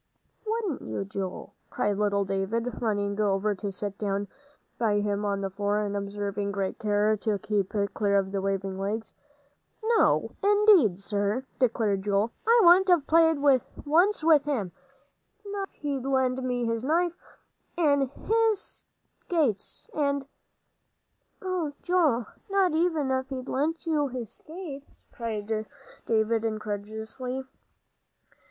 [0.47, 4.27] "Wouldn't you, Joel?" cried little David, running over to sit down
[4.79, 8.79] by him on the floor, and observing great care to keep clear of the waving
[8.79, 9.13] legs.
[9.83, 12.31] "No, indeed, sir," declared Joel.
[12.47, 13.37] "I wouldn't have played
[13.85, 14.71] once with him,
[15.45, 17.13] not if he'd lent me his knife.
[17.77, 18.85] An' his
[19.19, 20.25] skates and"
[21.43, 25.67] "Oh, Joel, not even if he'd lent you his skates?" cried
[26.07, 27.43] David, incredulously.